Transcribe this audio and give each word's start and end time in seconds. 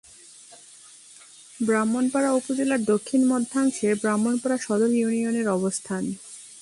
ব্রাহ্মণপাড়া 1.59 2.29
উপজেলার 2.31 2.81
দক্ষিণ-মধ্যাংশে 2.83 3.89
ব্রাহ্মণপাড়া 3.93 4.57
সদর 4.57 4.91
ইউনিয়নের 4.93 5.47
অবস্থান। 5.49 6.03